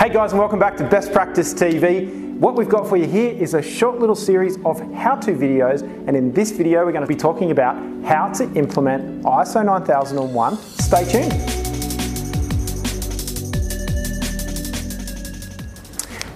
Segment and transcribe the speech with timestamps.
[0.00, 2.38] Hey guys, and welcome back to Best Practice TV.
[2.38, 6.16] What we've got for you here is a short little series of how-to videos, and
[6.16, 10.56] in this video we're going to be talking about how to implement ISO 9001.
[10.56, 11.59] Stay tuned.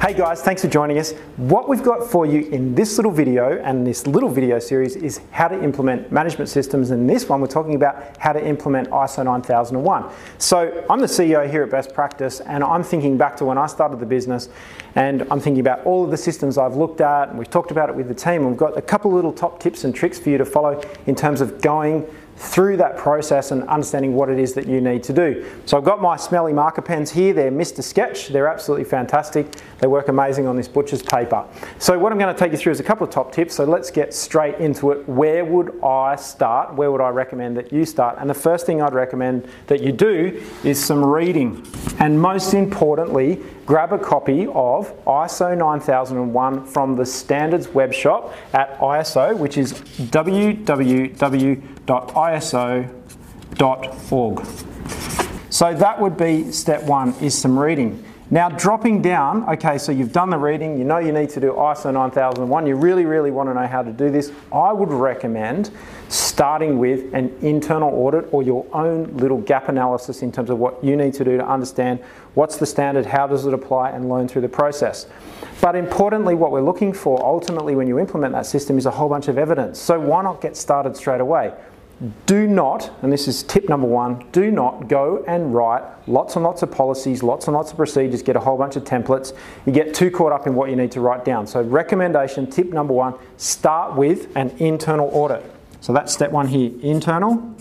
[0.04, 1.12] Hey guys, thanks for joining us.
[1.38, 5.22] What we've got for you in this little video and this little video series is
[5.30, 6.90] how to implement management systems.
[6.90, 10.04] In this one, we're talking about how to implement ISO 9001.
[10.36, 13.66] So I'm the CEO here at Best Practice, and I'm thinking back to when I
[13.66, 14.50] started the business,
[14.94, 17.88] and I'm thinking about all of the systems I've looked at, and we've talked about
[17.88, 18.46] it with the team.
[18.46, 21.40] We've got a couple little top tips and tricks for you to follow in terms
[21.40, 22.06] of going
[22.36, 25.44] through that process and understanding what it is that you need to do.
[25.66, 27.32] So I've got my smelly marker pens here.
[27.32, 27.82] They're Mr.
[27.82, 28.28] Sketch.
[28.28, 29.46] They're absolutely fantastic.
[29.78, 31.46] They work amazing on this butcher's paper.
[31.78, 33.54] So what I'm going to take you through is a couple of top tips.
[33.54, 35.08] So let's get straight into it.
[35.08, 36.74] Where would I start?
[36.74, 38.16] Where would I recommend that you start?
[38.18, 41.66] And the first thing I'd recommend that you do is some reading.
[41.98, 48.78] And most importantly, grab a copy of ISO 9001 from the standards web shop at
[48.78, 49.72] ISO, which is
[53.58, 54.46] www.iso.org.
[55.50, 58.04] So that would be step one is some reading.
[58.30, 61.52] Now dropping down, okay, so you've done the reading, you know you need to do
[61.52, 64.32] ISO 9001, you really, really want to know how to do this.
[64.50, 65.70] I would recommend
[66.08, 70.82] starting with an internal audit or your own little gap analysis in terms of what
[70.82, 72.00] you need to do to understand
[72.32, 75.06] what's the standard, how does it apply, and learn through the process.
[75.60, 79.08] But importantly, what we're looking for ultimately when you implement that system is a whole
[79.08, 79.78] bunch of evidence.
[79.78, 81.52] So why not get started straight away?
[82.26, 86.44] Do not, and this is tip number one, do not go and write lots and
[86.44, 89.32] lots of policies, lots and lots of procedures, get a whole bunch of templates.
[89.64, 91.46] You get too caught up in what you need to write down.
[91.46, 95.44] So, recommendation, tip number one, start with an internal audit.
[95.80, 97.54] So, that's step one here internal.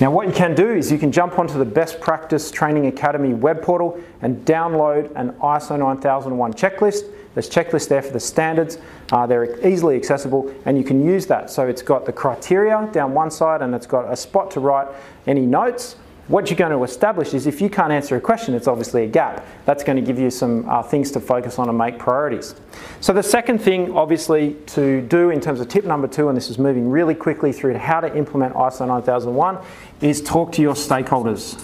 [0.00, 3.34] Now, what you can do is you can jump onto the Best Practice Training Academy
[3.34, 7.12] web portal and download an ISO 9001 checklist.
[7.34, 8.78] There's checklists there for the standards.
[9.12, 11.50] Uh, they're easily accessible and you can use that.
[11.50, 14.88] So it's got the criteria down one side and it's got a spot to write
[15.26, 15.96] any notes.
[16.30, 19.06] What you're going to establish is if you can't answer a question, it's obviously a
[19.08, 19.44] gap.
[19.64, 22.54] That's going to give you some uh, things to focus on and make priorities.
[23.00, 26.48] So the second thing, obviously, to do in terms of tip number two, and this
[26.48, 29.58] is moving really quickly through to how to implement ISO 9001,
[30.02, 31.56] is talk to your stakeholders.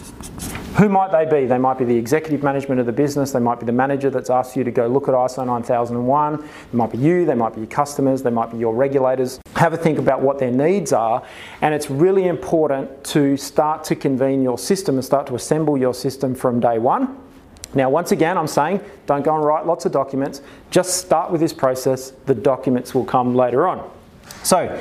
[0.79, 1.47] Who might they be?
[1.47, 4.29] They might be the executive management of the business, they might be the manager that's
[4.29, 7.63] asked you to go look at ISO 9001, it might be you, they might be
[7.63, 9.41] your customers, they might be your regulators.
[9.55, 11.27] Have a think about what their needs are,
[11.63, 15.95] and it's really important to start to convene your system and start to assemble your
[15.95, 17.17] system from day one.
[17.73, 21.41] Now, once again, I'm saying don't go and write lots of documents, just start with
[21.41, 23.91] this process, the documents will come later on.
[24.43, 24.79] So,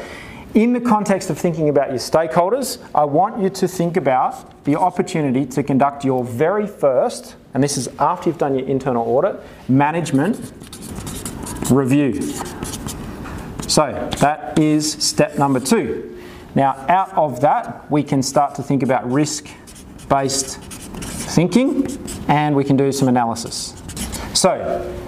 [0.56, 4.78] in the context of thinking about your stakeholders, I want you to think about the
[4.78, 9.40] opportunity to conduct your very first, and this is after you've done your internal audit,
[9.68, 10.54] management
[11.70, 12.22] review.
[13.68, 16.24] So that is step number two.
[16.56, 19.50] Now, out of that, we can start to think about risk
[20.08, 21.86] based thinking
[22.30, 23.74] and we can do some analysis.
[24.34, 25.05] So,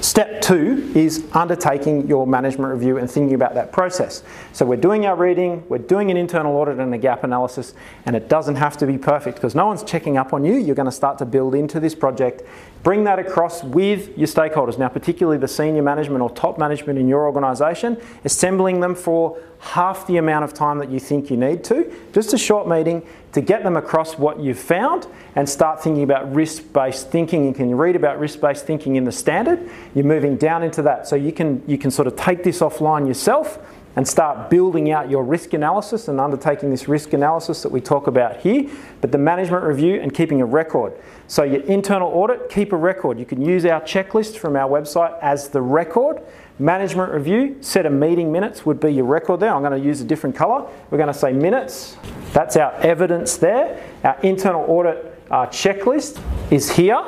[0.00, 4.22] Step two is undertaking your management review and thinking about that process.
[4.52, 7.74] So we're doing our reading, we're doing an internal audit and a gap analysis,
[8.06, 10.54] and it doesn't have to be perfect because no one's checking up on you.
[10.54, 12.42] You're going to start to build into this project,
[12.82, 14.78] bring that across with your stakeholders.
[14.78, 20.06] Now, particularly the senior management or top management in your organisation, assembling them for half
[20.06, 21.92] the amount of time that you think you need to.
[22.12, 26.32] Just a short meeting to get them across what you've found and start thinking about
[26.32, 27.44] risk based thinking.
[27.44, 29.68] You can read about risk based thinking in the standard.
[29.94, 31.08] You're moving down into that.
[31.08, 33.58] So you can, you can sort of take this offline yourself
[33.98, 38.06] and start building out your risk analysis and undertaking this risk analysis that we talk
[38.06, 38.70] about here,
[39.00, 40.92] but the management review and keeping a record.
[41.26, 43.18] So, your internal audit, keep a record.
[43.18, 46.22] You can use our checklist from our website as the record.
[46.60, 49.52] Management review, set of meeting minutes would be your record there.
[49.52, 50.70] I'm going to use a different colour.
[50.92, 51.96] We're going to say minutes.
[52.32, 53.84] That's our evidence there.
[54.04, 56.22] Our internal audit uh, checklist
[56.52, 57.02] is here.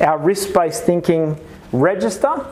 [0.00, 1.38] Our risk based thinking
[1.70, 2.46] register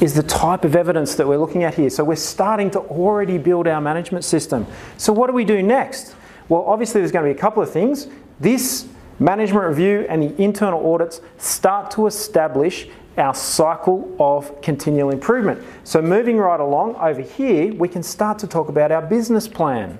[0.00, 1.90] is the type of evidence that we're looking at here.
[1.90, 4.66] So we're starting to already build our management system.
[4.96, 6.14] So what do we do next?
[6.48, 8.08] Well, obviously, there's going to be a couple of things.
[8.40, 8.88] This
[9.18, 12.88] management review and the internal audits start to establish
[13.18, 15.62] our cycle of continual improvement.
[15.84, 19.98] So, moving right along over here, we can start to talk about our business plan.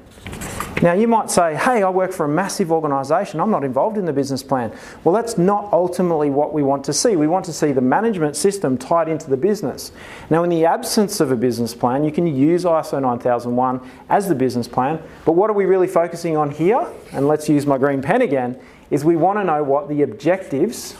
[0.82, 4.06] Now, you might say, hey, I work for a massive organisation, I'm not involved in
[4.06, 4.72] the business plan.
[5.04, 7.16] Well, that's not ultimately what we want to see.
[7.16, 9.92] We want to see the management system tied into the business.
[10.30, 14.34] Now, in the absence of a business plan, you can use ISO 9001 as the
[14.34, 16.86] business plan, but what are we really focusing on here?
[17.12, 18.58] And let's use my green pen again
[18.90, 20.96] is we want to know what the objectives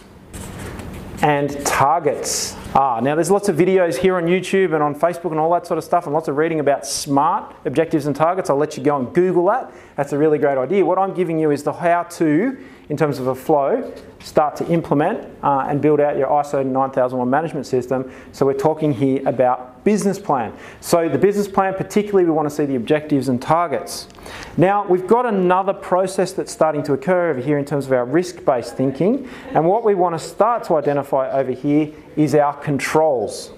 [1.23, 3.01] and targets are.
[3.01, 5.79] Now, there's lots of videos here on YouTube and on Facebook and all that sort
[5.79, 8.51] of stuff, and lots of reading about SMART objectives and targets.
[8.51, 9.73] I'll let you go and Google that.
[10.00, 10.82] That's a really great idea.
[10.82, 12.56] What I'm giving you is the how to,
[12.88, 17.29] in terms of a flow, start to implement uh, and build out your ISO 9001
[17.29, 18.11] management system.
[18.32, 20.55] So, we're talking here about business plan.
[20.81, 24.08] So, the business plan, particularly, we want to see the objectives and targets.
[24.56, 28.06] Now, we've got another process that's starting to occur over here in terms of our
[28.06, 29.29] risk based thinking.
[29.50, 33.52] And what we want to start to identify over here is our controls.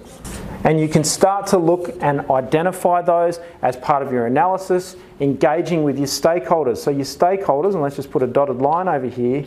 [0.63, 5.83] And you can start to look and identify those as part of your analysis, engaging
[5.83, 6.77] with your stakeholders.
[6.77, 9.45] So, your stakeholders, and let's just put a dotted line over here,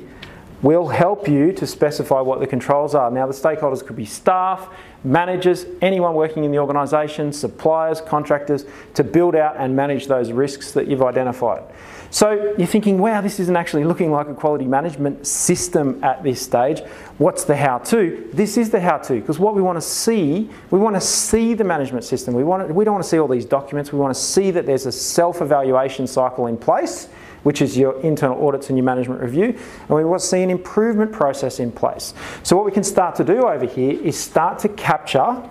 [0.63, 3.11] will help you to specify what the controls are.
[3.11, 4.69] Now, the stakeholders could be staff,
[5.05, 8.65] managers, anyone working in the organisation, suppliers, contractors,
[8.95, 11.63] to build out and manage those risks that you've identified.
[12.11, 16.41] So you're thinking, wow, this isn't actually looking like a quality management system at this
[16.41, 16.81] stage.
[17.19, 18.29] What's the how to?
[18.33, 21.55] This is the how to, because what we want to see, we want to see
[21.55, 22.35] the management system.
[22.35, 24.51] We, want to, we don't want to see all these documents, we want to see
[24.51, 27.09] that there's a self evaluation cycle in place
[27.47, 29.45] which is your internal audits and your management review.
[29.45, 32.13] And we want to see an improvement process in place.
[32.43, 35.49] So, what we can start to do over here is start to capture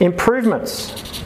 [0.00, 1.21] improvements.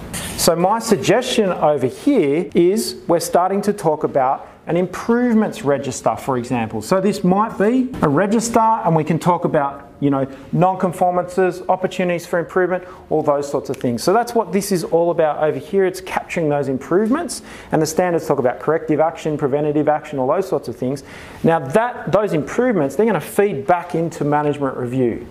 [0.47, 6.37] So, my suggestion over here is we're starting to talk about an improvements register, for
[6.39, 6.83] example.
[6.83, 12.27] So this might be a register, and we can talk about you know non-conformances, opportunities
[12.27, 14.03] for improvement, all those sorts of things.
[14.03, 15.87] So that's what this is all about over here.
[15.87, 20.49] It's capturing those improvements, and the standards talk about corrective action, preventative action, all those
[20.49, 21.05] sorts of things.
[21.45, 25.27] Now that those improvements, they're going to feed back into management review.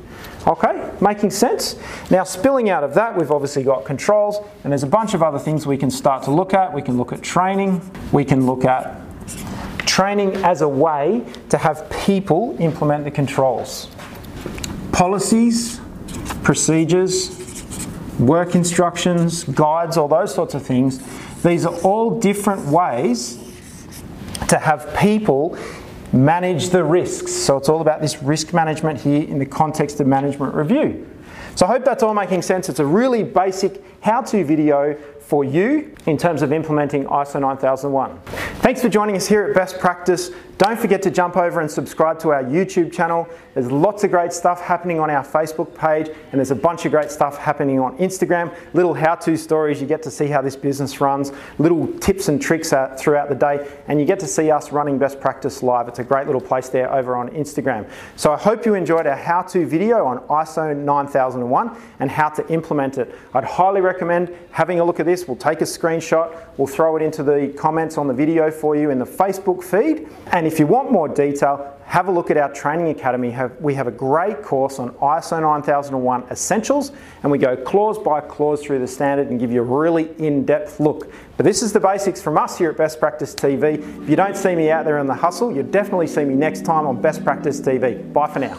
[0.48, 1.76] Okay, making sense?
[2.12, 5.40] Now, spilling out of that, we've obviously got controls, and there's a bunch of other
[5.40, 6.72] things we can start to look at.
[6.72, 9.05] We can look at training, we can look at
[9.96, 13.90] training as a way to have people implement the controls.
[14.92, 15.80] Policies,
[16.44, 17.88] procedures,
[18.20, 21.00] work instructions, guides, all those sorts of things,
[21.44, 23.38] these are all different ways
[24.50, 25.58] to have people
[26.12, 27.32] manage the risks.
[27.32, 31.10] So it's all about this risk management here in the context of management review.
[31.56, 32.68] So I hope that's all making sense.
[32.68, 38.20] It's a really basic how-to video for you in terms of implementing ISO 9001.
[38.62, 40.32] Thanks for joining us here at Best Practice.
[40.58, 43.28] Don't forget to jump over and subscribe to our YouTube channel.
[43.54, 46.92] There's lots of great stuff happening on our Facebook page, and there's a bunch of
[46.94, 48.56] great stuff happening on Instagram.
[48.74, 52.42] Little how to stories, you get to see how this business runs, little tips and
[52.42, 55.90] tricks throughout the day, and you get to see us running Best Practice Live.
[55.90, 57.90] It's a great little place there over on Instagram.
[58.16, 62.48] So I hope you enjoyed our how to video on ISO 9001 and how to
[62.50, 63.14] implement it.
[63.34, 65.28] I'd highly recommend having a look at this.
[65.28, 68.90] We'll take a screenshot, we'll throw it into the comments on the video for you
[68.90, 70.08] in the Facebook feed.
[70.32, 73.34] And if you want more detail, have a look at our training academy.
[73.60, 76.92] We have a great course on ISO 9001 Essentials,
[77.24, 80.46] and we go clause by clause through the standard and give you a really in
[80.46, 81.12] depth look.
[81.38, 83.80] But this is the basics from us here at Best Practice TV.
[84.04, 86.66] If you don't see me out there in the hustle, you'll definitely see me next
[86.66, 88.12] time on Best Practice TV.
[88.12, 88.58] Bye for now.